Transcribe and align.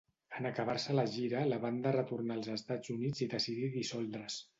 En 0.37 0.45
acabar-se 0.49 0.93
la 0.99 1.03
gira 1.15 1.43
la 1.49 1.59
banda 1.65 1.91
retornà 1.97 2.37
als 2.37 2.49
Estats 2.55 2.95
Units 2.95 3.21
i 3.27 3.29
decidí 3.35 3.71
dissoldre's. 3.77 4.39